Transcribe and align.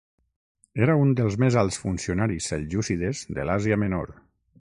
Era 0.85 0.93
un 1.01 1.11
dels 1.19 1.35
més 1.43 1.57
alts 1.63 1.77
funcionaris 1.83 2.47
seljúcides 2.53 3.21
de 3.39 3.47
l'Àsia 3.51 3.79
Menor. 3.83 4.11